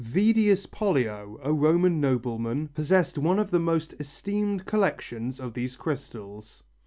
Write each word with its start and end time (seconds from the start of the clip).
Vedius 0.03 0.65
Pollio, 0.65 1.39
a 1.43 1.53
Roman 1.53 2.01
nobleman, 2.01 2.69
possessed 2.69 3.19
one 3.19 3.37
of 3.37 3.51
the 3.51 3.59
most 3.59 3.93
esteemed 3.99 4.65
collections 4.65 5.39
of 5.39 5.53
these 5.53 5.75
crystals. 5.75 6.63